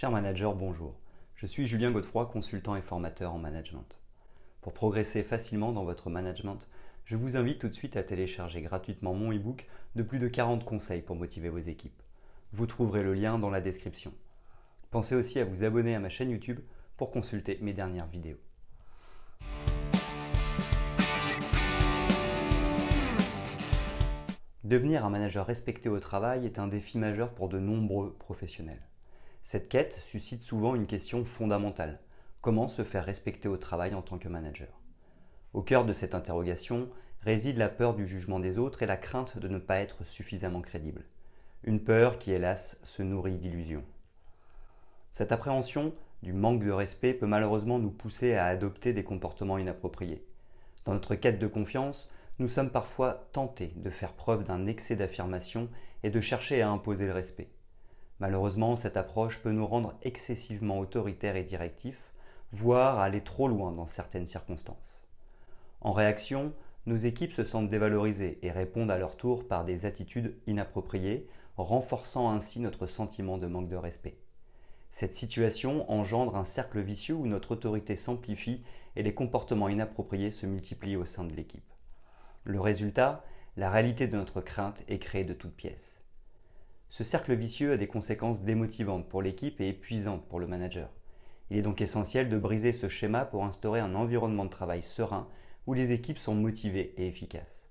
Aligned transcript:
Cher 0.00 0.12
manager, 0.12 0.54
bonjour. 0.54 0.94
Je 1.34 1.44
suis 1.44 1.66
Julien 1.66 1.90
Godefroy, 1.90 2.26
consultant 2.26 2.76
et 2.76 2.82
formateur 2.82 3.34
en 3.34 3.40
management. 3.40 3.98
Pour 4.60 4.72
progresser 4.72 5.24
facilement 5.24 5.72
dans 5.72 5.82
votre 5.82 6.08
management, 6.08 6.68
je 7.04 7.16
vous 7.16 7.34
invite 7.34 7.58
tout 7.58 7.68
de 7.68 7.74
suite 7.74 7.96
à 7.96 8.04
télécharger 8.04 8.62
gratuitement 8.62 9.12
mon 9.12 9.32
e-book 9.32 9.66
de 9.96 10.04
plus 10.04 10.20
de 10.20 10.28
40 10.28 10.64
conseils 10.64 11.02
pour 11.02 11.16
motiver 11.16 11.48
vos 11.48 11.58
équipes. 11.58 12.00
Vous 12.52 12.68
trouverez 12.68 13.02
le 13.02 13.12
lien 13.12 13.40
dans 13.40 13.50
la 13.50 13.60
description. 13.60 14.12
Pensez 14.92 15.16
aussi 15.16 15.40
à 15.40 15.44
vous 15.44 15.64
abonner 15.64 15.96
à 15.96 15.98
ma 15.98 16.10
chaîne 16.10 16.30
YouTube 16.30 16.60
pour 16.96 17.10
consulter 17.10 17.58
mes 17.60 17.72
dernières 17.72 18.06
vidéos. 18.06 18.38
Devenir 24.62 25.04
un 25.04 25.10
manager 25.10 25.44
respecté 25.44 25.88
au 25.88 25.98
travail 25.98 26.46
est 26.46 26.60
un 26.60 26.68
défi 26.68 26.98
majeur 26.98 27.34
pour 27.34 27.48
de 27.48 27.58
nombreux 27.58 28.14
professionnels. 28.20 28.87
Cette 29.50 29.70
quête 29.70 30.02
suscite 30.04 30.42
souvent 30.42 30.74
une 30.74 30.86
question 30.86 31.24
fondamentale. 31.24 32.00
Comment 32.42 32.68
se 32.68 32.84
faire 32.84 33.06
respecter 33.06 33.48
au 33.48 33.56
travail 33.56 33.94
en 33.94 34.02
tant 34.02 34.18
que 34.18 34.28
manager? 34.28 34.68
Au 35.54 35.62
cœur 35.62 35.86
de 35.86 35.94
cette 35.94 36.14
interrogation 36.14 36.90
réside 37.22 37.56
la 37.56 37.70
peur 37.70 37.94
du 37.94 38.06
jugement 38.06 38.40
des 38.40 38.58
autres 38.58 38.82
et 38.82 38.86
la 38.86 38.98
crainte 38.98 39.38
de 39.38 39.48
ne 39.48 39.56
pas 39.56 39.78
être 39.78 40.04
suffisamment 40.04 40.60
crédible. 40.60 41.06
Une 41.64 41.82
peur 41.82 42.18
qui, 42.18 42.32
hélas, 42.32 42.78
se 42.82 43.00
nourrit 43.00 43.38
d'illusions. 43.38 43.84
Cette 45.12 45.32
appréhension 45.32 45.94
du 46.22 46.34
manque 46.34 46.62
de 46.62 46.70
respect 46.70 47.14
peut 47.14 47.24
malheureusement 47.24 47.78
nous 47.78 47.90
pousser 47.90 48.34
à 48.34 48.44
adopter 48.44 48.92
des 48.92 49.02
comportements 49.02 49.56
inappropriés. 49.56 50.26
Dans 50.84 50.92
notre 50.92 51.14
quête 51.14 51.38
de 51.38 51.46
confiance, 51.46 52.10
nous 52.38 52.48
sommes 52.48 52.70
parfois 52.70 53.30
tentés 53.32 53.72
de 53.76 53.88
faire 53.88 54.12
preuve 54.12 54.44
d'un 54.44 54.66
excès 54.66 54.96
d'affirmation 54.96 55.70
et 56.02 56.10
de 56.10 56.20
chercher 56.20 56.60
à 56.60 56.68
imposer 56.68 57.06
le 57.06 57.14
respect. 57.14 57.48
Malheureusement, 58.20 58.76
cette 58.76 58.96
approche 58.96 59.40
peut 59.40 59.52
nous 59.52 59.66
rendre 59.66 59.94
excessivement 60.02 60.78
autoritaires 60.78 61.36
et 61.36 61.44
directifs, 61.44 62.12
voire 62.50 62.98
aller 62.98 63.22
trop 63.22 63.48
loin 63.48 63.72
dans 63.72 63.86
certaines 63.86 64.26
circonstances. 64.26 65.04
En 65.80 65.92
réaction, 65.92 66.52
nos 66.86 66.96
équipes 66.96 67.32
se 67.32 67.44
sentent 67.44 67.68
dévalorisées 67.68 68.38
et 68.42 68.50
répondent 68.50 68.90
à 68.90 68.98
leur 68.98 69.16
tour 69.16 69.46
par 69.46 69.64
des 69.64 69.84
attitudes 69.84 70.36
inappropriées, 70.46 71.28
renforçant 71.56 72.30
ainsi 72.30 72.60
notre 72.60 72.86
sentiment 72.86 73.38
de 73.38 73.46
manque 73.46 73.68
de 73.68 73.76
respect. 73.76 74.18
Cette 74.90 75.14
situation 75.14 75.88
engendre 75.90 76.36
un 76.36 76.44
cercle 76.44 76.80
vicieux 76.80 77.14
où 77.14 77.26
notre 77.26 77.52
autorité 77.52 77.94
s'amplifie 77.94 78.64
et 78.96 79.02
les 79.02 79.14
comportements 79.14 79.68
inappropriés 79.68 80.30
se 80.30 80.46
multiplient 80.46 80.96
au 80.96 81.04
sein 81.04 81.24
de 81.24 81.34
l'équipe. 81.34 81.72
Le 82.44 82.60
résultat, 82.60 83.24
la 83.56 83.70
réalité 83.70 84.08
de 84.08 84.16
notre 84.16 84.40
crainte 84.40 84.82
est 84.88 84.98
créée 84.98 85.24
de 85.24 85.34
toutes 85.34 85.54
pièces. 85.54 85.97
Ce 86.90 87.04
cercle 87.04 87.34
vicieux 87.34 87.72
a 87.72 87.76
des 87.76 87.86
conséquences 87.86 88.42
démotivantes 88.42 89.08
pour 89.08 89.22
l'équipe 89.22 89.60
et 89.60 89.68
épuisantes 89.68 90.26
pour 90.28 90.40
le 90.40 90.46
manager. 90.46 90.90
Il 91.50 91.58
est 91.58 91.62
donc 91.62 91.80
essentiel 91.80 92.28
de 92.28 92.38
briser 92.38 92.72
ce 92.72 92.88
schéma 92.88 93.24
pour 93.24 93.44
instaurer 93.44 93.80
un 93.80 93.94
environnement 93.94 94.44
de 94.44 94.50
travail 94.50 94.82
serein 94.82 95.28
où 95.66 95.74
les 95.74 95.92
équipes 95.92 96.18
sont 96.18 96.34
motivées 96.34 96.94
et 96.96 97.06
efficaces. 97.06 97.68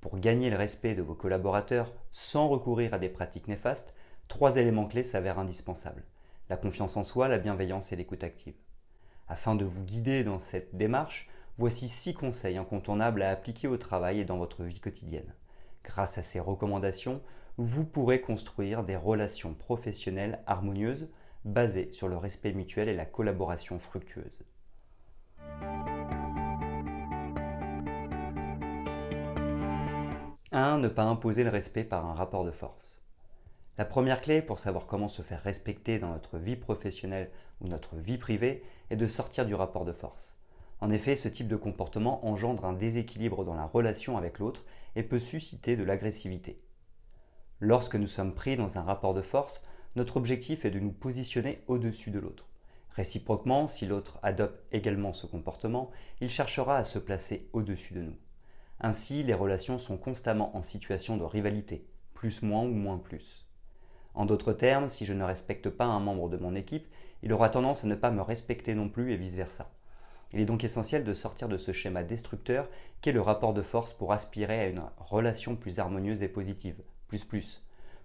Pour 0.00 0.18
gagner 0.18 0.50
le 0.50 0.56
respect 0.56 0.94
de 0.94 1.02
vos 1.02 1.14
collaborateurs 1.14 1.92
sans 2.10 2.48
recourir 2.48 2.94
à 2.94 2.98
des 2.98 3.08
pratiques 3.08 3.48
néfastes, 3.48 3.94
trois 4.28 4.56
éléments 4.56 4.86
clés 4.86 5.04
s'avèrent 5.04 5.38
indispensables. 5.38 6.04
La 6.48 6.56
confiance 6.56 6.96
en 6.96 7.04
soi, 7.04 7.28
la 7.28 7.38
bienveillance 7.38 7.92
et 7.92 7.96
l'écoute 7.96 8.24
active. 8.24 8.56
Afin 9.28 9.54
de 9.54 9.64
vous 9.64 9.82
guider 9.82 10.24
dans 10.24 10.38
cette 10.38 10.76
démarche, 10.76 11.28
voici 11.58 11.88
six 11.88 12.14
conseils 12.14 12.58
incontournables 12.58 13.22
à 13.22 13.30
appliquer 13.30 13.68
au 13.68 13.76
travail 13.76 14.20
et 14.20 14.24
dans 14.24 14.38
votre 14.38 14.64
vie 14.64 14.80
quotidienne. 14.80 15.34
Grâce 15.84 16.18
à 16.18 16.22
ces 16.22 16.40
recommandations, 16.40 17.20
vous 17.58 17.84
pourrez 17.84 18.20
construire 18.20 18.82
des 18.82 18.96
relations 18.96 19.54
professionnelles 19.54 20.42
harmonieuses 20.46 21.08
basées 21.44 21.92
sur 21.92 22.08
le 22.08 22.16
respect 22.16 22.52
mutuel 22.52 22.88
et 22.88 22.94
la 22.94 23.04
collaboration 23.04 23.78
fructueuse. 23.78 24.44
1. 30.52 30.78
Ne 30.78 30.88
pas 30.88 31.04
imposer 31.04 31.44
le 31.44 31.50
respect 31.50 31.84
par 31.84 32.06
un 32.06 32.14
rapport 32.14 32.44
de 32.44 32.50
force. 32.50 33.00
La 33.78 33.86
première 33.86 34.20
clé 34.20 34.42
pour 34.42 34.58
savoir 34.58 34.86
comment 34.86 35.08
se 35.08 35.22
faire 35.22 35.42
respecter 35.42 35.98
dans 35.98 36.10
notre 36.10 36.38
vie 36.38 36.56
professionnelle 36.56 37.30
ou 37.60 37.68
notre 37.68 37.96
vie 37.96 38.18
privée 38.18 38.62
est 38.90 38.96
de 38.96 39.06
sortir 39.06 39.46
du 39.46 39.54
rapport 39.54 39.84
de 39.84 39.92
force. 39.92 40.36
En 40.80 40.90
effet, 40.90 41.16
ce 41.16 41.28
type 41.28 41.48
de 41.48 41.56
comportement 41.56 42.26
engendre 42.26 42.64
un 42.64 42.72
déséquilibre 42.72 43.44
dans 43.44 43.54
la 43.54 43.64
relation 43.64 44.18
avec 44.18 44.38
l'autre 44.38 44.64
et 44.94 45.02
peut 45.02 45.20
susciter 45.20 45.76
de 45.76 45.84
l'agressivité. 45.84 46.60
Lorsque 47.64 47.94
nous 47.94 48.08
sommes 48.08 48.34
pris 48.34 48.56
dans 48.56 48.76
un 48.76 48.82
rapport 48.82 49.14
de 49.14 49.22
force, 49.22 49.62
notre 49.94 50.16
objectif 50.16 50.64
est 50.64 50.72
de 50.72 50.80
nous 50.80 50.90
positionner 50.90 51.62
au-dessus 51.68 52.10
de 52.10 52.18
l'autre. 52.18 52.48
Réciproquement, 52.96 53.68
si 53.68 53.86
l'autre 53.86 54.18
adopte 54.24 54.64
également 54.72 55.12
ce 55.12 55.28
comportement, 55.28 55.92
il 56.20 56.28
cherchera 56.28 56.76
à 56.76 56.82
se 56.82 56.98
placer 56.98 57.48
au-dessus 57.52 57.94
de 57.94 58.00
nous. 58.00 58.16
Ainsi, 58.80 59.22
les 59.22 59.32
relations 59.32 59.78
sont 59.78 59.96
constamment 59.96 60.56
en 60.56 60.62
situation 60.64 61.16
de 61.16 61.22
rivalité, 61.22 61.86
plus 62.14 62.42
moins 62.42 62.64
ou 62.64 62.72
moins 62.72 62.98
plus. 62.98 63.46
En 64.14 64.26
d'autres 64.26 64.52
termes, 64.52 64.88
si 64.88 65.06
je 65.06 65.14
ne 65.14 65.22
respecte 65.22 65.70
pas 65.70 65.84
un 65.84 66.00
membre 66.00 66.28
de 66.28 66.38
mon 66.38 66.56
équipe, 66.56 66.88
il 67.22 67.32
aura 67.32 67.48
tendance 67.48 67.84
à 67.84 67.86
ne 67.86 67.94
pas 67.94 68.10
me 68.10 68.22
respecter 68.22 68.74
non 68.74 68.88
plus 68.88 69.12
et 69.12 69.16
vice-versa. 69.16 69.70
Il 70.32 70.40
est 70.40 70.46
donc 70.46 70.64
essentiel 70.64 71.04
de 71.04 71.14
sortir 71.14 71.46
de 71.46 71.56
ce 71.56 71.70
schéma 71.70 72.02
destructeur 72.02 72.68
qu'est 73.02 73.12
le 73.12 73.20
rapport 73.20 73.54
de 73.54 73.62
force 73.62 73.92
pour 73.92 74.12
aspirer 74.12 74.58
à 74.58 74.66
une 74.66 74.82
relation 74.98 75.54
plus 75.54 75.78
harmonieuse 75.78 76.24
et 76.24 76.28
positive, 76.28 76.82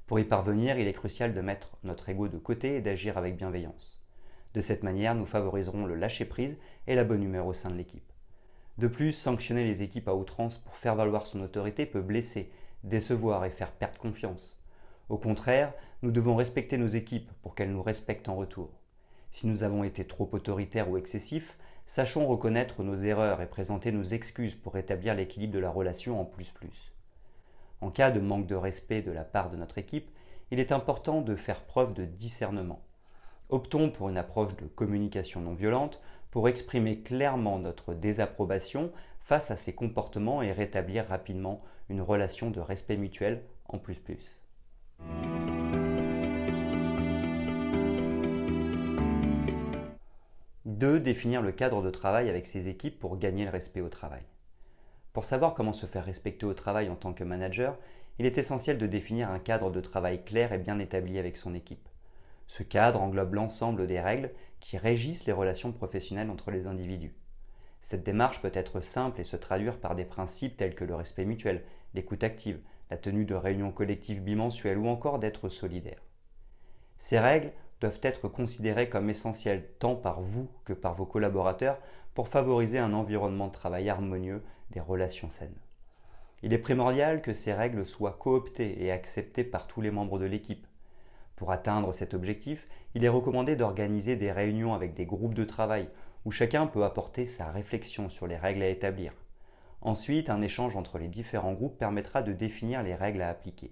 pour 0.05 0.19
y 0.19 0.23
parvenir, 0.23 0.77
il 0.77 0.87
est 0.87 0.93
crucial 0.93 1.33
de 1.33 1.41
mettre 1.41 1.77
notre 1.83 2.09
ego 2.09 2.27
de 2.27 2.37
côté 2.37 2.75
et 2.75 2.81
d'agir 2.81 3.17
avec 3.17 3.35
bienveillance. 3.35 4.01
De 4.53 4.61
cette 4.61 4.83
manière, 4.83 5.15
nous 5.15 5.25
favoriserons 5.25 5.85
le 5.85 5.95
lâcher-prise 5.95 6.57
et 6.87 6.95
la 6.95 7.03
bonne 7.03 7.23
humeur 7.23 7.45
au 7.45 7.53
sein 7.53 7.69
de 7.69 7.75
l'équipe. 7.75 8.11
De 8.77 8.87
plus, 8.87 9.11
sanctionner 9.11 9.63
les 9.63 9.83
équipes 9.83 10.07
à 10.07 10.15
outrance 10.15 10.57
pour 10.57 10.75
faire 10.75 10.95
valoir 10.95 11.25
son 11.25 11.41
autorité 11.41 11.85
peut 11.85 12.01
blesser, 12.01 12.51
décevoir 12.83 13.43
et 13.45 13.49
faire 13.49 13.71
perdre 13.71 13.97
confiance. 13.97 14.61
Au 15.09 15.17
contraire, 15.17 15.73
nous 16.01 16.11
devons 16.11 16.35
respecter 16.35 16.77
nos 16.77 16.87
équipes 16.87 17.31
pour 17.41 17.55
qu'elles 17.55 17.71
nous 17.71 17.83
respectent 17.83 18.29
en 18.29 18.35
retour. 18.35 18.69
Si 19.31 19.47
nous 19.47 19.63
avons 19.63 19.83
été 19.83 20.05
trop 20.05 20.29
autoritaires 20.31 20.89
ou 20.89 20.97
excessifs, 20.97 21.57
sachons 21.85 22.27
reconnaître 22.27 22.83
nos 22.83 22.97
erreurs 22.97 23.41
et 23.41 23.49
présenter 23.49 23.91
nos 23.91 24.03
excuses 24.03 24.55
pour 24.55 24.73
rétablir 24.73 25.15
l'équilibre 25.15 25.53
de 25.53 25.59
la 25.59 25.69
relation 25.69 26.19
en 26.19 26.25
plus 26.25 26.51
plus. 26.51 26.96
En 27.81 27.91
cas 27.91 28.11
de 28.11 28.19
manque 28.19 28.47
de 28.47 28.55
respect 28.55 29.01
de 29.01 29.11
la 29.11 29.23
part 29.23 29.49
de 29.49 29.57
notre 29.57 29.77
équipe, 29.77 30.09
il 30.51 30.59
est 30.59 30.71
important 30.71 31.21
de 31.21 31.35
faire 31.35 31.63
preuve 31.63 31.93
de 31.93 32.05
discernement. 32.05 32.81
Optons 33.49 33.91
pour 33.91 34.09
une 34.09 34.17
approche 34.17 34.55
de 34.55 34.65
communication 34.65 35.41
non 35.41 35.53
violente 35.53 36.01
pour 36.31 36.49
exprimer 36.49 37.01
clairement 37.01 37.59
notre 37.59 37.93
désapprobation 37.93 38.91
face 39.19 39.51
à 39.51 39.55
ces 39.55 39.73
comportements 39.73 40.41
et 40.41 40.51
rétablir 40.51 41.05
rapidement 41.07 41.61
une 41.89 42.01
relation 42.01 42.49
de 42.49 42.59
respect 42.59 42.97
mutuel 42.97 43.43
en 43.67 43.77
plus 43.77 43.99
plus. 43.99 44.37
2. 50.65 50.99
Définir 50.99 51.41
le 51.41 51.51
cadre 51.51 51.81
de 51.81 51.89
travail 51.89 52.29
avec 52.29 52.45
ses 52.45 52.67
équipes 52.67 52.99
pour 52.99 53.17
gagner 53.17 53.45
le 53.45 53.49
respect 53.49 53.81
au 53.81 53.89
travail. 53.89 54.21
Pour 55.17 55.25
savoir 55.25 55.55
comment 55.55 55.73
se 55.73 55.87
faire 55.87 56.05
respecter 56.05 56.45
au 56.45 56.53
travail 56.53 56.91
en 56.91 56.95
tant 56.95 57.11
que 57.11 57.23
manager, 57.23 57.75
il 58.19 58.27
est 58.27 58.37
essentiel 58.37 58.77
de 58.77 58.85
définir 58.85 59.31
un 59.31 59.39
cadre 59.39 59.71
de 59.71 59.81
travail 59.81 60.23
clair 60.23 60.53
et 60.53 60.59
bien 60.59 60.77
établi 60.77 61.17
avec 61.17 61.37
son 61.37 61.55
équipe. 61.55 61.89
Ce 62.45 62.61
cadre 62.61 63.01
englobe 63.01 63.33
l'ensemble 63.33 63.87
des 63.87 63.99
règles 63.99 64.29
qui 64.59 64.77
régissent 64.77 65.25
les 65.25 65.33
relations 65.33 65.71
professionnelles 65.71 66.29
entre 66.29 66.51
les 66.51 66.67
individus. 66.67 67.15
Cette 67.81 68.03
démarche 68.03 68.43
peut 68.43 68.51
être 68.53 68.79
simple 68.79 69.19
et 69.19 69.23
se 69.23 69.37
traduire 69.37 69.79
par 69.79 69.95
des 69.95 70.05
principes 70.05 70.55
tels 70.55 70.75
que 70.75 70.85
le 70.85 70.93
respect 70.93 71.25
mutuel, 71.25 71.63
l'écoute 71.95 72.23
active, 72.23 72.59
la 72.91 72.97
tenue 72.97 73.25
de 73.25 73.33
réunions 73.33 73.71
collectives 73.71 74.21
bimensuelles 74.21 74.77
ou 74.77 74.87
encore 74.87 75.17
d'être 75.17 75.49
solidaire. 75.49 76.03
Ces 76.99 77.17
règles 77.17 77.53
doivent 77.81 78.01
être 78.03 78.27
considérées 78.27 78.87
comme 78.87 79.09
essentielles 79.09 79.67
tant 79.79 79.95
par 79.95 80.21
vous 80.21 80.47
que 80.63 80.73
par 80.73 80.93
vos 80.93 81.07
collaborateurs 81.07 81.79
pour 82.13 82.27
favoriser 82.27 82.77
un 82.77 82.93
environnement 82.93 83.47
de 83.47 83.53
travail 83.53 83.89
harmonieux, 83.89 84.43
des 84.71 84.79
relations 84.79 85.29
saines. 85.29 85.59
Il 86.43 86.53
est 86.53 86.59
primordial 86.59 87.21
que 87.21 87.33
ces 87.33 87.53
règles 87.53 87.85
soient 87.85 88.17
cooptées 88.19 88.83
et 88.83 88.91
acceptées 88.91 89.43
par 89.43 89.67
tous 89.67 89.81
les 89.81 89.91
membres 89.91 90.19
de 90.19 90.25
l'équipe. 90.25 90.67
Pour 91.35 91.51
atteindre 91.51 91.93
cet 91.93 92.13
objectif, 92.13 92.67
il 92.93 93.03
est 93.03 93.09
recommandé 93.09 93.55
d'organiser 93.55 94.15
des 94.15 94.31
réunions 94.31 94.73
avec 94.73 94.93
des 94.93 95.05
groupes 95.05 95.33
de 95.33 95.43
travail 95.43 95.89
où 96.25 96.31
chacun 96.31 96.67
peut 96.67 96.83
apporter 96.83 97.25
sa 97.25 97.51
réflexion 97.51 98.09
sur 98.09 98.27
les 98.27 98.37
règles 98.37 98.63
à 98.63 98.69
établir. 98.69 99.13
Ensuite, 99.81 100.29
un 100.29 100.41
échange 100.41 100.75
entre 100.75 100.97
les 100.97 101.07
différents 101.07 101.53
groupes 101.53 101.77
permettra 101.77 102.21
de 102.21 102.33
définir 102.33 102.83
les 102.83 102.95
règles 102.95 103.21
à 103.21 103.29
appliquer. 103.29 103.71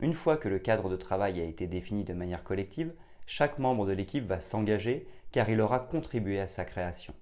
Une 0.00 0.12
fois 0.12 0.36
que 0.36 0.48
le 0.48 0.58
cadre 0.58 0.88
de 0.88 0.96
travail 0.96 1.40
a 1.40 1.44
été 1.44 1.66
défini 1.66 2.04
de 2.04 2.14
manière 2.14 2.44
collective, 2.44 2.92
chaque 3.26 3.58
membre 3.58 3.86
de 3.86 3.92
l'équipe 3.92 4.24
va 4.24 4.40
s'engager 4.40 5.06
car 5.32 5.48
il 5.50 5.60
aura 5.60 5.80
contribué 5.80 6.40
à 6.40 6.48
sa 6.48 6.64
création. 6.64 7.14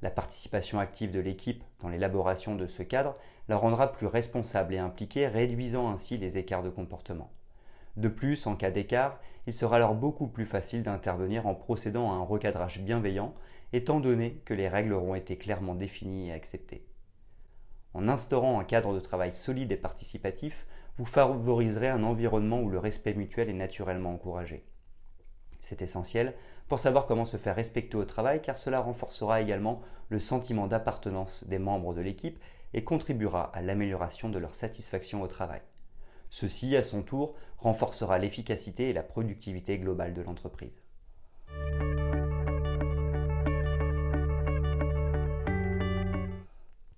La 0.00 0.10
participation 0.10 0.78
active 0.78 1.10
de 1.10 1.18
l'équipe 1.18 1.64
dans 1.80 1.88
l'élaboration 1.88 2.54
de 2.54 2.66
ce 2.66 2.82
cadre 2.82 3.16
la 3.48 3.56
rendra 3.56 3.90
plus 3.90 4.06
responsable 4.06 4.74
et 4.74 4.78
impliquée, 4.78 5.26
réduisant 5.26 5.90
ainsi 5.90 6.18
les 6.18 6.38
écarts 6.38 6.62
de 6.62 6.70
comportement. 6.70 7.32
De 7.96 8.08
plus, 8.08 8.46
en 8.46 8.54
cas 8.54 8.70
d'écart, 8.70 9.18
il 9.48 9.52
sera 9.52 9.76
alors 9.76 9.94
beaucoup 9.94 10.28
plus 10.28 10.46
facile 10.46 10.84
d'intervenir 10.84 11.48
en 11.48 11.54
procédant 11.54 12.12
à 12.12 12.14
un 12.14 12.22
recadrage 12.22 12.80
bienveillant, 12.80 13.34
étant 13.72 13.98
donné 13.98 14.40
que 14.44 14.54
les 14.54 14.68
règles 14.68 14.92
auront 14.92 15.16
été 15.16 15.36
clairement 15.36 15.74
définies 15.74 16.28
et 16.28 16.32
acceptées. 16.32 16.86
En 17.94 18.06
instaurant 18.06 18.60
un 18.60 18.64
cadre 18.64 18.94
de 18.94 19.00
travail 19.00 19.32
solide 19.32 19.72
et 19.72 19.76
participatif, 19.76 20.66
vous 20.96 21.06
favoriserez 21.06 21.88
un 21.88 22.04
environnement 22.04 22.60
où 22.60 22.68
le 22.68 22.78
respect 22.78 23.14
mutuel 23.14 23.48
est 23.48 23.54
naturellement 23.54 24.12
encouragé. 24.12 24.64
C'est 25.60 25.82
essentiel 25.82 26.34
pour 26.68 26.78
savoir 26.78 27.06
comment 27.06 27.24
se 27.24 27.38
faire 27.38 27.56
respecter 27.56 27.96
au 27.96 28.04
travail 28.04 28.42
car 28.42 28.58
cela 28.58 28.80
renforcera 28.80 29.40
également 29.40 29.80
le 30.10 30.20
sentiment 30.20 30.66
d'appartenance 30.66 31.44
des 31.44 31.58
membres 31.58 31.94
de 31.94 32.02
l'équipe 32.02 32.38
et 32.74 32.84
contribuera 32.84 33.50
à 33.54 33.62
l'amélioration 33.62 34.28
de 34.28 34.38
leur 34.38 34.54
satisfaction 34.54 35.22
au 35.22 35.26
travail. 35.26 35.62
Ceci, 36.30 36.76
à 36.76 36.82
son 36.82 37.02
tour, 37.02 37.34
renforcera 37.56 38.18
l'efficacité 38.18 38.90
et 38.90 38.92
la 38.92 39.02
productivité 39.02 39.78
globale 39.78 40.12
de 40.12 40.20
l'entreprise. 40.20 40.82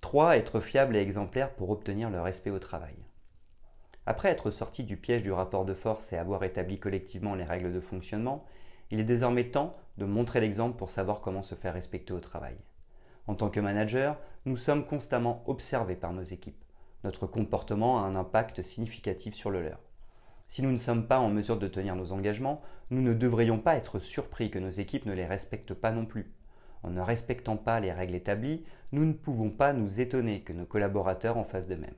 3. 0.00 0.37
Être 0.37 0.58
fiable 0.58 0.96
et 0.96 1.00
exemplaire 1.00 1.55
pour 1.55 1.70
obtenir 1.70 2.11
le 2.11 2.20
respect 2.20 2.50
au 2.50 2.58
travail. 2.58 2.96
Après 4.06 4.31
être 4.31 4.50
sorti 4.50 4.82
du 4.82 4.96
piège 4.96 5.22
du 5.22 5.31
rapport 5.31 5.64
de 5.64 5.75
force 5.75 6.12
et 6.12 6.17
avoir 6.17 6.43
établi 6.43 6.81
collectivement 6.81 7.37
les 7.37 7.44
règles 7.44 7.72
de 7.72 7.78
fonctionnement, 7.78 8.44
il 8.91 9.01
est 9.01 9.05
désormais 9.05 9.51
temps 9.51 9.77
de 9.99 10.05
montrer 10.05 10.41
l'exemple 10.41 10.77
pour 10.77 10.91
savoir 10.91 11.21
comment 11.21 11.43
se 11.43 11.55
faire 11.55 11.75
respecter 11.75 12.13
au 12.13 12.21
travail. 12.21 12.57
En 13.27 13.35
tant 13.35 13.51
que 13.51 13.61
manager, 13.61 14.19
nous 14.47 14.57
sommes 14.57 14.87
constamment 14.87 15.43
observés 15.47 15.97
par 15.97 16.13
nos 16.13 16.23
équipes. 16.23 16.65
Notre 17.05 17.27
comportement 17.27 17.99
a 17.99 18.07
un 18.07 18.17
impact 18.17 18.63
significatif 18.63 19.35
sur 19.35 19.51
le 19.51 19.63
leur. 19.63 19.79
Si 20.49 20.63
nous 20.63 20.73
ne 20.73 20.79
sommes 20.79 21.07
pas 21.07 21.21
en 21.21 21.29
mesure 21.29 21.59
de 21.59 21.69
tenir 21.69 21.95
nos 21.95 22.13
engagements, 22.13 22.61
nous 22.91 23.01
ne 23.01 23.15
devrions 23.15 23.59
pas 23.59 23.77
être 23.77 24.01
surpris 24.01 24.51
que 24.51 24.59
nos 24.59 24.71
équipes 24.71 25.07
ne 25.07 25.15
les 25.15 25.27
respectent 25.27 25.75
pas 25.75 25.93
non 25.93 26.07
plus. 26.07 26.35
En 26.83 26.91
ne 26.91 27.01
respectant 27.01 27.57
pas 27.57 27.79
les 27.79 27.93
règles 27.93 28.17
établies, 28.17 28.65
nous 28.91 29.05
ne 29.05 29.13
pouvons 29.13 29.51
pas 29.51 29.73
nous 29.73 30.01
étonner 30.01 30.43
que 30.43 30.53
nos 30.53 30.67
collaborateurs 30.67 31.37
en 31.37 31.45
fassent 31.45 31.69
de 31.69 31.77
même. 31.77 31.95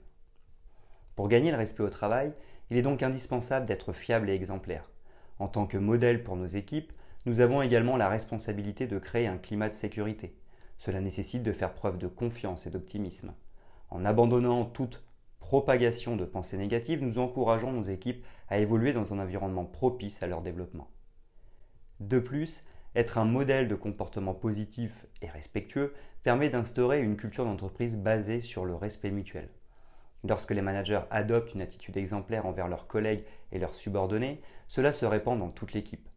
Pour 1.17 1.29
gagner 1.29 1.51
le 1.51 1.57
respect 1.57 1.83
au 1.83 1.89
travail, 1.89 2.35
il 2.71 2.77
est 2.77 2.83
donc 2.83 3.03
indispensable 3.03 3.65
d'être 3.65 3.93
fiable 3.93 4.29
et 4.29 4.35
exemplaire. 4.35 4.92
En 5.39 5.49
tant 5.49 5.67
que 5.67 5.79
modèle 5.79 6.23
pour 6.23 6.37
nos 6.37 6.47
équipes, 6.47 6.93
nous 7.27 7.41
avons 7.41 7.63
également 7.63 7.97
la 7.97 8.09
responsabilité 8.09 8.87
de 8.87 8.99
créer 8.99 9.27
un 9.27 9.39
climat 9.39 9.69
de 9.69 9.75
sécurité. 9.75 10.37
Cela 10.79 11.01
nécessite 11.01 11.43
de 11.43 11.53
faire 11.53 11.75
preuve 11.75 11.99
de 11.99 12.09
confiance 12.09 12.67
et 12.67 12.71
d'optimisme. 12.71 13.33
En 13.91 14.05
abandonnant 14.05 14.65
toute 14.65 15.05
propagation 15.39 16.17
de 16.17 16.25
pensées 16.25 16.57
négatives, 16.57 17.03
nous 17.03 17.19
encourageons 17.19 17.73
nos 17.73 17.83
équipes 17.83 18.25
à 18.49 18.59
évoluer 18.59 18.93
dans 18.93 19.13
un 19.13 19.19
environnement 19.19 19.65
propice 19.65 20.23
à 20.23 20.27
leur 20.27 20.43
développement. 20.43 20.89
De 22.01 22.19
plus, 22.19 22.65
être 22.95 23.19
un 23.19 23.25
modèle 23.25 23.69
de 23.69 23.75
comportement 23.75 24.35
positif 24.35 25.07
et 25.21 25.29
respectueux 25.29 25.95
permet 26.23 26.51
d'instaurer 26.51 27.03
une 27.03 27.17
culture 27.17 27.45
d'entreprise 27.45 27.97
basée 27.97 28.41
sur 28.41 28.65
le 28.65 28.75
respect 28.75 29.11
mutuel. 29.11 29.49
Lorsque 30.25 30.53
les 30.53 30.63
managers 30.63 31.01
adoptent 31.11 31.55
une 31.55 31.63
attitude 31.63 31.97
exemplaire 31.97 32.47
envers 32.47 32.69
leurs 32.69 32.87
collègues 32.87 33.25
et 33.51 33.59
leurs 33.59 33.75
subordonnés, 33.75 34.41
cela 34.69 34.93
se 34.93 35.05
répand 35.05 35.37
dans 35.37 35.51
toute 35.51 35.73
l'équipe. 35.73 36.09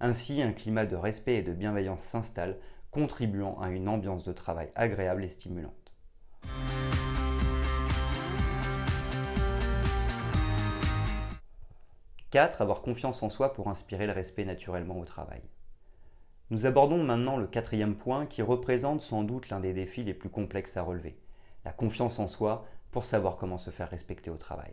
Ainsi, 0.00 0.42
un 0.42 0.52
climat 0.52 0.84
de 0.84 0.96
respect 0.96 1.36
et 1.36 1.42
de 1.42 1.54
bienveillance 1.54 2.02
s'installe, 2.02 2.58
contribuant 2.90 3.58
à 3.60 3.70
une 3.70 3.88
ambiance 3.88 4.24
de 4.24 4.34
travail 4.34 4.70
agréable 4.74 5.24
et 5.24 5.30
stimulante. 5.30 5.72
4. 12.32 12.60
Avoir 12.60 12.82
confiance 12.82 13.22
en 13.22 13.30
soi 13.30 13.54
pour 13.54 13.68
inspirer 13.68 14.06
le 14.06 14.12
respect 14.12 14.44
naturellement 14.44 14.98
au 14.98 15.06
travail. 15.06 15.40
Nous 16.50 16.66
abordons 16.66 17.02
maintenant 17.02 17.38
le 17.38 17.46
quatrième 17.46 17.94
point 17.94 18.26
qui 18.26 18.42
représente 18.42 19.00
sans 19.00 19.22
doute 19.22 19.48
l'un 19.48 19.60
des 19.60 19.72
défis 19.72 20.04
les 20.04 20.12
plus 20.12 20.28
complexes 20.28 20.76
à 20.76 20.82
relever, 20.82 21.16
la 21.64 21.72
confiance 21.72 22.18
en 22.18 22.26
soi 22.26 22.66
pour 22.94 23.04
savoir 23.04 23.36
comment 23.36 23.58
se 23.58 23.70
faire 23.70 23.90
respecter 23.90 24.30
au 24.30 24.36
travail. 24.36 24.70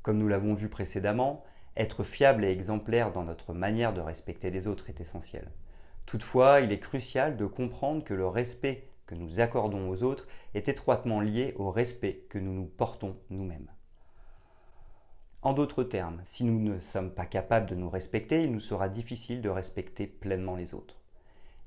Comme 0.00 0.16
nous 0.16 0.28
l'avons 0.28 0.54
vu 0.54 0.70
précédemment, 0.70 1.44
être 1.76 2.02
fiable 2.02 2.42
et 2.42 2.50
exemplaire 2.50 3.12
dans 3.12 3.22
notre 3.22 3.52
manière 3.52 3.92
de 3.92 4.00
respecter 4.00 4.50
les 4.50 4.66
autres 4.66 4.88
est 4.88 5.02
essentiel. 5.02 5.52
Toutefois, 6.06 6.62
il 6.62 6.72
est 6.72 6.78
crucial 6.78 7.36
de 7.36 7.44
comprendre 7.44 8.02
que 8.02 8.14
le 8.14 8.26
respect 8.26 8.88
que 9.04 9.14
nous 9.14 9.40
accordons 9.40 9.90
aux 9.90 10.02
autres 10.04 10.26
est 10.54 10.68
étroitement 10.68 11.20
lié 11.20 11.52
au 11.58 11.70
respect 11.70 12.24
que 12.30 12.38
nous 12.38 12.54
nous 12.54 12.64
portons 12.64 13.18
nous-mêmes. 13.28 13.70
En 15.42 15.52
d'autres 15.52 15.84
termes, 15.84 16.22
si 16.24 16.44
nous 16.44 16.58
ne 16.58 16.80
sommes 16.80 17.10
pas 17.10 17.26
capables 17.26 17.68
de 17.68 17.74
nous 17.74 17.90
respecter, 17.90 18.44
il 18.44 18.52
nous 18.52 18.58
sera 18.58 18.88
difficile 18.88 19.42
de 19.42 19.50
respecter 19.50 20.06
pleinement 20.06 20.56
les 20.56 20.72
autres. 20.72 20.96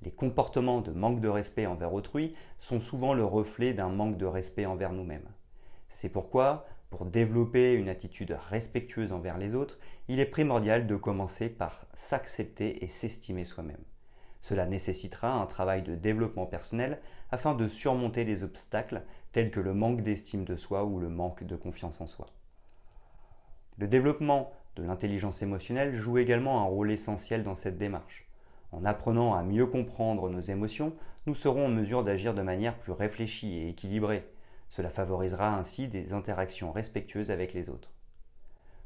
Les 0.02 0.12
comportements 0.12 0.82
de 0.82 0.90
manque 0.90 1.22
de 1.22 1.30
respect 1.30 1.68
envers 1.68 1.94
autrui 1.94 2.34
sont 2.58 2.80
souvent 2.80 3.14
le 3.14 3.26
reflet 3.26 3.76
d'un 3.76 3.90
manque 3.90 4.18
de 4.18 4.26
respect 4.26 4.66
envers 4.66 4.92
nous-mêmes. 4.92 5.30
C'est 5.92 6.08
pourquoi, 6.08 6.66
pour 6.90 7.06
développer 7.06 7.74
une 7.74 7.90
attitude 7.90 8.38
respectueuse 8.50 9.12
envers 9.12 9.38
les 9.38 9.56
autres, 9.56 9.78
il 10.08 10.22
est 10.22 10.26
primordial 10.26 10.88
de 10.88 10.96
commencer 10.96 11.50
par 11.50 11.86
s'accepter 11.94 12.84
et 12.84 12.88
s'estimer 12.88 13.44
soi-même. 13.44 13.84
Cela 14.40 14.66
nécessitera 14.66 15.34
un 15.34 15.46
travail 15.46 15.82
de 15.82 15.96
développement 15.96 16.46
personnel 16.46 17.02
afin 17.30 17.56
de 17.56 17.68
surmonter 17.68 18.24
les 18.24 18.44
obstacles 18.44 19.04
tels 19.34 19.52
que 19.52 19.60
le 19.60 19.74
manque 19.74 20.02
d'estime 20.02 20.46
de 20.46 20.56
soi 20.56 20.86
ou 20.86 20.98
le 20.98 21.10
manque 21.10 21.44
de 21.44 21.58
confiance 21.58 22.00
en 22.00 22.08
soi. 22.08 22.28
Le 23.78 23.90
développement 23.90 24.54
de 24.78 24.84
l'intelligence 24.84 25.42
émotionnelle 25.42 25.94
joue 25.94 26.20
également 26.20 26.62
un 26.62 26.66
rôle 26.66 26.90
essentiel 26.90 27.44
dans 27.44 27.56
cette 27.56 27.78
démarche. 27.78 28.30
En 28.72 28.86
apprenant 28.86 29.34
à 29.34 29.44
mieux 29.44 29.68
comprendre 29.68 30.30
nos 30.30 30.40
émotions, 30.40 30.94
nous 31.26 31.36
serons 31.36 31.66
en 31.66 31.70
mesure 31.70 32.06
d'agir 32.06 32.34
de 32.34 32.42
manière 32.42 32.80
plus 32.80 32.94
réfléchie 32.94 33.58
et 33.58 33.70
équilibrée. 33.70 34.26
Cela 34.72 34.90
favorisera 34.90 35.54
ainsi 35.54 35.90
des 35.90 36.14
interactions 36.14 36.72
respectueuses 36.72 37.30
avec 37.30 37.54
les 37.54 37.70
autres. 37.70 37.92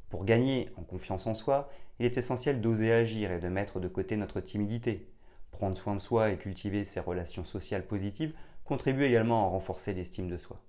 Pour 0.09 0.25
gagner 0.25 0.71
en 0.77 0.81
confiance 0.81 1.27
en 1.27 1.35
soi, 1.35 1.69
il 1.99 2.07
est 2.07 2.17
essentiel 2.17 2.59
d'oser 2.59 2.91
agir 2.91 3.31
et 3.31 3.39
de 3.39 3.47
mettre 3.47 3.79
de 3.79 3.87
côté 3.87 4.17
notre 4.17 4.41
timidité. 4.41 5.07
Prendre 5.51 5.77
soin 5.77 5.93
de 5.93 5.99
soi 5.99 6.31
et 6.31 6.37
cultiver 6.37 6.85
ses 6.85 6.99
relations 6.99 7.45
sociales 7.45 7.85
positives 7.85 8.33
contribue 8.63 9.03
également 9.03 9.45
à 9.45 9.49
renforcer 9.49 9.93
l'estime 9.93 10.27
de 10.27 10.37
soi. 10.37 10.59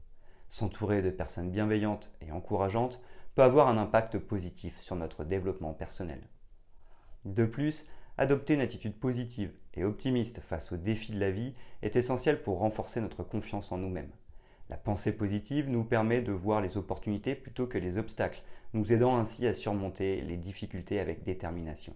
S'entourer 0.50 1.00
de 1.00 1.10
personnes 1.10 1.50
bienveillantes 1.50 2.12
et 2.20 2.30
encourageantes 2.30 3.00
peut 3.34 3.42
avoir 3.42 3.68
un 3.68 3.78
impact 3.78 4.18
positif 4.18 4.78
sur 4.82 4.96
notre 4.96 5.24
développement 5.24 5.72
personnel. 5.72 6.20
De 7.24 7.46
plus, 7.46 7.86
adopter 8.18 8.52
une 8.52 8.60
attitude 8.60 9.00
positive 9.00 9.54
et 9.72 9.84
optimiste 9.84 10.40
face 10.40 10.72
aux 10.72 10.76
défis 10.76 11.12
de 11.12 11.20
la 11.20 11.30
vie 11.30 11.54
est 11.80 11.96
essentiel 11.96 12.42
pour 12.42 12.58
renforcer 12.58 13.00
notre 13.00 13.22
confiance 13.22 13.72
en 13.72 13.78
nous-mêmes. 13.78 14.12
La 14.68 14.76
pensée 14.76 15.12
positive 15.12 15.70
nous 15.70 15.84
permet 15.84 16.22
de 16.22 16.32
voir 16.32 16.60
les 16.60 16.76
opportunités 16.76 17.36
plutôt 17.36 17.68
que 17.68 17.78
les 17.78 17.98
obstacles, 17.98 18.42
nous 18.72 18.92
aidant 18.92 19.16
ainsi 19.16 19.46
à 19.46 19.54
surmonter 19.54 20.20
les 20.22 20.36
difficultés 20.36 20.98
avec 20.98 21.22
détermination. 21.22 21.94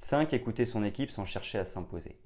5. 0.00 0.34
Écouter 0.34 0.66
son 0.66 0.84
équipe 0.84 1.10
sans 1.10 1.24
chercher 1.24 1.58
à 1.58 1.64
s'imposer. 1.64 2.16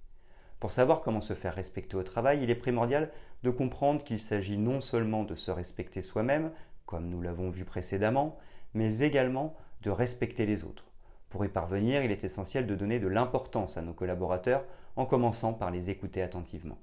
Pour 0.59 0.73
savoir 0.73 1.01
comment 1.01 1.23
se 1.23 1.33
faire 1.33 1.55
respecter 1.55 1.97
au 1.97 2.03
travail, 2.03 2.43
il 2.43 2.51
est 2.51 2.55
primordial 2.55 3.11
de 3.43 3.49
comprendre 3.49 4.05
qu'il 4.05 4.21
s'agit 4.21 4.59
non 4.59 4.83
seulement 4.83 5.25
de 5.25 5.35
se 5.35 5.51
respecter 5.51 6.03
soi-même, 6.03 6.51
comme 6.85 7.09
nous 7.09 7.23
l'avons 7.23 7.49
vu 7.49 7.65
précédemment, 7.65 8.37
mais 8.75 8.99
également 8.99 9.57
de 9.81 9.91
respecter 9.91 10.45
les 10.45 10.65
autres. 10.65 10.90
Pour 11.31 11.45
y 11.45 11.49
parvenir, 11.49 12.03
il 12.03 12.11
est 12.11 12.25
essentiel 12.25 12.67
de 12.67 12.75
donner 12.75 12.99
de 12.99 13.07
l'importance 13.07 13.77
à 13.77 13.83
nos 13.83 13.95
collaborateurs 13.95 14.65
en 14.97 15.07
commençant 15.07 15.55
par 15.55 15.71
les 15.71 15.89
écouter 15.89 16.23
attentivement. 16.23 16.79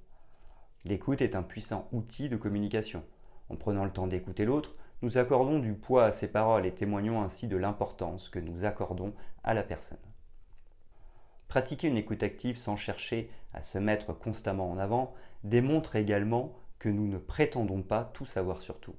L'écoute 0.86 1.22
est 1.22 1.36
un 1.36 1.44
puissant 1.44 1.90
outil 1.92 2.30
de 2.30 2.38
communication. 2.38 3.04
En 3.50 3.58
prenant 3.58 3.84
le 3.84 3.92
temps 3.92 4.08
d'écouter 4.08 4.46
l'autre, 4.46 4.76
nous 5.02 5.18
accordons 5.18 5.60
du 5.60 5.74
poids 5.74 6.06
à 6.06 6.12
ses 6.14 6.30
paroles 6.30 6.66
et 6.66 6.74
témoignons 6.74 7.22
ainsi 7.22 7.48
de 7.48 7.58
l'importance 7.58 8.30
que 8.30 8.40
nous 8.40 8.64
accordons 8.64 9.14
à 9.44 9.54
la 9.54 9.64
personne. 9.64 9.98
Pratiquer 11.50 11.90
une 11.90 11.98
écoute 11.98 12.24
active 12.24 12.58
sans 12.58 12.78
chercher 12.78 13.30
à 13.54 13.62
se 13.62 13.78
mettre 13.78 14.14
constamment 14.18 14.70
en 14.70 14.78
avant 14.78 15.14
démontre 15.44 15.98
également 15.98 16.56
que 16.80 16.90
nous 16.90 17.08
ne 17.08 17.18
prétendons 17.18 17.82
pas 17.82 18.06
tout 18.14 18.26
savoir 18.26 18.62
sur 18.62 18.80
tout. 18.80 18.96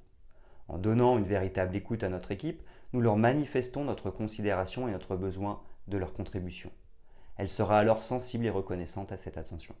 En 0.67 0.77
donnant 0.77 1.17
une 1.17 1.25
véritable 1.25 1.75
écoute 1.75 2.03
à 2.03 2.09
notre 2.09 2.31
équipe, 2.31 2.61
nous 2.93 3.01
leur 3.01 3.17
manifestons 3.17 3.83
notre 3.83 4.09
considération 4.09 4.87
et 4.87 4.91
notre 4.91 5.15
besoin 5.15 5.61
de 5.87 5.97
leur 5.97 6.13
contribution. 6.13 6.71
Elle 7.37 7.49
sera 7.49 7.79
alors 7.79 8.03
sensible 8.03 8.45
et 8.45 8.49
reconnaissante 8.49 9.11
à 9.11 9.17
cette 9.17 9.37
attention. 9.37 9.75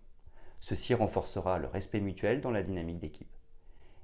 Ceci 0.59 0.93
renforcera 0.93 1.57
le 1.57 1.67
respect 1.67 1.99
mutuel 1.99 2.41
dans 2.41 2.51
la 2.51 2.63
dynamique 2.63 2.99
d'équipe. 2.99 3.35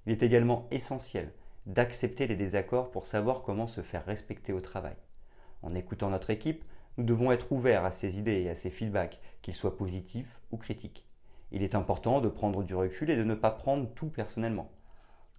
Il 0.06 0.12
est 0.12 0.24
également 0.24 0.68
essentiel 0.72 1.32
d'accepter 1.66 2.28
les 2.28 2.36
désaccords 2.36 2.92
pour 2.92 3.06
savoir 3.06 3.42
comment 3.42 3.68
se 3.68 3.82
faire 3.82 4.06
respecter 4.06 4.54
au 4.54 4.62
travail. 4.62 4.96
En 5.62 5.74
écoutant 5.74 6.10
notre 6.10 6.30
équipe, 6.30 6.64
nous 6.98 7.04
devons 7.04 7.32
être 7.32 7.52
ouverts 7.52 7.86
à 7.86 7.92
ces 7.92 8.20
idées 8.20 8.42
et 8.42 8.50
à 8.50 8.56
ces 8.56 8.70
feedbacks, 8.70 9.20
qu'ils 9.42 9.54
soient 9.54 9.78
positifs 9.78 10.40
ou 10.52 10.58
critiques. 10.58 11.06
Il 11.52 11.64
est 11.64 11.76
important 11.76 12.22
de 12.22 12.30
prendre 12.30 12.64
du 12.64 12.76
recul 12.76 13.10
et 13.10 13.18
de 13.18 13.24
ne 13.24 13.36
pas 13.36 13.52
prendre 13.52 13.90
tout 13.96 14.10
personnellement. 14.10 14.72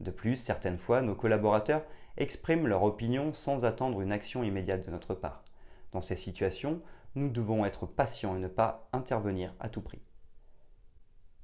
De 0.00 0.10
plus, 0.10 0.36
certaines 0.36 0.78
fois, 0.78 1.02
nos 1.02 1.14
collaborateurs 1.14 1.84
expriment 2.16 2.66
leur 2.66 2.82
opinion 2.82 3.32
sans 3.32 3.64
attendre 3.64 4.00
une 4.00 4.12
action 4.12 4.42
immédiate 4.42 4.86
de 4.86 4.90
notre 4.90 5.14
part. 5.14 5.44
Dans 5.92 6.00
ces 6.00 6.16
situations, 6.16 6.80
nous 7.14 7.30
devons 7.30 7.64
être 7.64 7.86
patients 7.86 8.36
et 8.36 8.40
ne 8.40 8.48
pas 8.48 8.88
intervenir 8.92 9.54
à 9.60 9.68
tout 9.68 9.80
prix. 9.80 10.02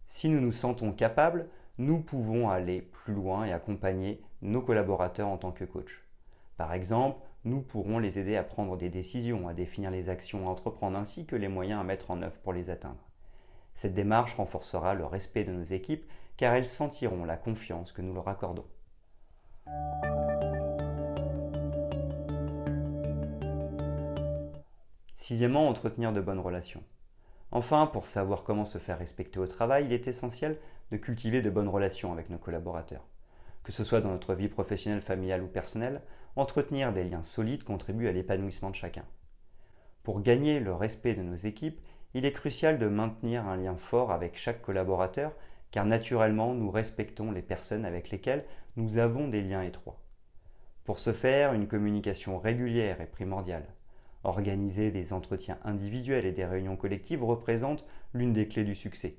Si 0.06 0.28
nous 0.28 0.40
nous 0.40 0.52
sentons 0.52 0.92
capables, 0.92 1.49
nous 1.78 2.00
pouvons 2.00 2.50
aller 2.50 2.82
plus 2.82 3.14
loin 3.14 3.44
et 3.44 3.52
accompagner 3.52 4.21
nos 4.42 4.61
collaborateurs 4.61 5.28
en 5.28 5.38
tant 5.38 5.52
que 5.52 5.64
coach. 5.64 6.04
Par 6.59 6.75
exemple, 6.75 7.21
nous 7.44 7.62
pourrons 7.62 7.99
les 7.99 8.18
aider 8.18 8.37
à 8.37 8.44
prendre 8.44 8.76
des 8.76 8.90
décisions, 8.90 9.49
à 9.49 9.54
définir 9.54 9.90
les 9.90 10.11
actions 10.11 10.47
à 10.47 10.50
entreprendre 10.50 10.99
ainsi 10.99 11.25
que 11.25 11.37
les 11.37 11.49
moyens 11.49 11.80
à 11.80 11.85
mettre 11.85 12.11
en 12.11 12.21
œuvre 12.23 12.38
pour 12.40 12.52
les 12.52 12.68
atteindre. 12.68 13.12
Cette 13.74 13.94
démarche 13.94 14.34
renforcera 14.34 14.94
le 14.94 15.04
respect 15.04 15.44
de 15.44 15.52
nos 15.52 15.64
équipes 15.64 16.04
car 16.36 16.54
elles 16.54 16.66
sentiront 16.66 17.24
la 17.24 17.36
confiance 17.36 17.92
que 17.92 18.02
nous 18.02 18.14
leur 18.14 18.28
accordons. 18.28 18.66
Sixièmement, 25.14 25.68
entretenir 25.68 26.12
de 26.12 26.20
bonnes 26.20 26.40
relations. 26.40 26.82
Enfin, 27.52 27.86
pour 27.86 28.06
savoir 28.06 28.42
comment 28.42 28.64
se 28.64 28.78
faire 28.78 28.98
respecter 28.98 29.38
au 29.38 29.46
travail, 29.46 29.84
il 29.84 29.92
est 29.92 30.08
essentiel 30.08 30.58
de 30.90 30.96
cultiver 30.96 31.42
de 31.42 31.50
bonnes 31.50 31.68
relations 31.68 32.12
avec 32.12 32.30
nos 32.30 32.38
collaborateurs. 32.38 33.06
Que 33.62 33.72
ce 33.72 33.84
soit 33.84 34.00
dans 34.00 34.10
notre 34.10 34.34
vie 34.34 34.48
professionnelle, 34.48 35.00
familiale 35.00 35.42
ou 35.42 35.46
personnelle, 35.46 36.02
entretenir 36.34 36.92
des 36.92 37.04
liens 37.04 37.22
solides 37.22 37.62
contribue 37.62 38.08
à 38.08 38.12
l'épanouissement 38.12 38.70
de 38.70 38.74
chacun. 38.74 39.04
Pour 40.02 40.20
gagner 40.20 40.58
le 40.58 40.74
respect 40.74 41.14
de 41.14 41.22
nos 41.22 41.36
équipes, 41.36 41.80
il 42.14 42.25
est 42.25 42.33
crucial 42.33 42.78
de 42.78 42.87
maintenir 42.87 43.47
un 43.47 43.57
lien 43.57 43.76
fort 43.76 44.12
avec 44.12 44.37
chaque 44.37 44.62
collaborateur 44.62 45.33
car 45.71 45.87
naturellement 45.87 46.54
nous 46.54 46.71
respectons 46.71 47.33
les 47.33 47.42
personnes 47.42 47.85
avec 47.85 48.11
lesquelles 48.11 48.45
nous 48.76 48.99
avons 48.99 49.28
des 49.28 49.42
liens 49.42 49.62
étroits. 49.62 49.99
Pour 50.85 50.99
ce 50.99 51.12
faire, 51.12 51.54
une 51.54 51.69
communication 51.69 52.37
régulière 52.37 53.00
est 53.00 53.07
primordiale. 53.07 53.66
Organiser 54.25 54.90
des 54.90 55.12
entretiens 55.12 55.59
individuels 55.64 56.26
et 56.26 56.33
des 56.33 56.45
réunions 56.45 56.76
collectives 56.76 57.25
représente 57.25 57.87
l'une 58.14 58.33
des 58.33 58.47
clés 58.47 58.64
du 58.64 58.75
succès. 58.75 59.16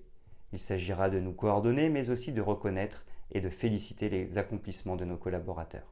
Il 0.54 0.60
s'agira 0.60 1.10
de 1.10 1.20
nous 1.20 1.34
coordonner, 1.34 1.90
mais 1.90 2.10
aussi 2.10 2.32
de 2.32 2.42
reconnaître 2.42 3.06
et 3.32 3.42
de 3.42 3.50
féliciter 3.50 4.10
les 4.10 4.38
accomplissements 4.38 4.96
de 4.96 5.06
nos 5.06 5.18
collaborateurs. 5.18 5.92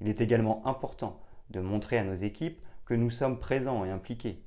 Il 0.00 0.08
est 0.08 0.20
également 0.20 0.66
important 0.66 1.20
de 1.50 1.60
montrer 1.60 1.98
à 1.98 2.04
nos 2.04 2.14
équipes 2.14 2.60
que 2.84 2.94
nous 2.94 3.10
sommes 3.10 3.40
présents 3.40 3.84
et 3.84 3.90
impliqués. 3.90 4.42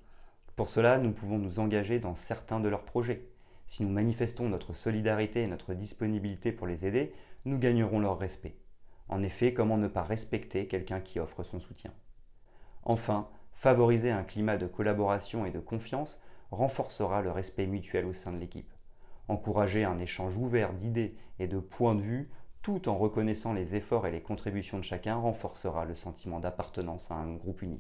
Pour 0.58 0.70
cela, 0.70 0.98
nous 0.98 1.12
pouvons 1.12 1.38
nous 1.38 1.60
engager 1.60 2.00
dans 2.00 2.16
certains 2.16 2.60
de 2.60 2.68
leurs 2.68 2.84
projets. 2.84 3.30
Si 3.68 3.84
nous 3.84 3.92
manifestons 3.92 4.50
notre 4.50 4.74
solidarité 4.74 5.44
et 5.44 5.48
notre 5.48 5.76
disponibilité 5.76 6.52
pour 6.52 6.66
les 6.66 6.84
aider, 6.84 7.14
nous 7.46 7.60
gagnerons 7.60 8.00
leur 8.00 8.18
respect. 8.18 8.56
En 9.08 9.22
effet, 9.22 9.54
comment 9.54 9.78
ne 9.78 9.88
pas 9.88 10.02
respecter 10.02 10.68
quelqu'un 10.68 11.00
qui 11.00 11.20
offre 11.20 11.44
son 11.44 11.60
soutien? 11.60 11.94
Enfin, 12.82 13.30
favoriser 13.54 14.10
un 14.10 14.24
climat 14.24 14.58
de 14.58 14.66
collaboration 14.66 15.46
et 15.46 15.52
de 15.52 15.60
confiance 15.60 16.20
renforcera 16.50 17.22
le 17.22 17.30
respect 17.30 17.68
mutuel 17.68 18.08
au 18.08 18.14
sein 18.14 18.34
de 18.34 18.40
l'équipe. 18.40 18.74
Encourager 19.28 19.84
un 19.84 20.00
échange 20.00 20.40
ouvert 20.40 20.74
d'idées 20.74 21.16
et 21.38 21.48
de 21.48 21.60
points 21.60 21.94
de 21.94 22.02
vue 22.02 22.32
tout 22.64 22.90
en 22.90 22.98
reconnaissant 22.98 23.54
les 23.54 23.76
efforts 23.76 24.08
et 24.08 24.12
les 24.12 24.22
contributions 24.22 24.80
de 24.80 24.84
chacun 24.84 25.18
renforcera 25.18 25.86
le 25.86 25.94
sentiment 25.94 26.40
d'appartenance 26.40 27.12
à 27.12 27.16
un 27.16 27.36
groupe 27.36 27.62
uni. 27.62 27.80